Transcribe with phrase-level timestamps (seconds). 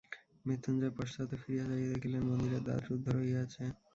[0.45, 3.63] মৃত্যুঞ্জয় পশ্চাতে ফিরিয়া চাহিয়া দেখিলেন মন্দিরের দ্বার রূদ্ধ রহিয়াছে।